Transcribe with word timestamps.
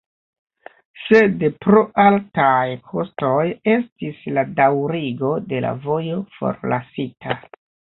Sed 1.01 1.43
pro 1.65 1.83
altaj 2.03 2.63
kostoj 2.93 3.45
estis 3.75 4.25
la 4.39 4.47
daŭrigo 4.63 5.37
de 5.53 5.63
la 5.69 5.77
vojo 5.87 6.19
forlasita. 6.41 7.41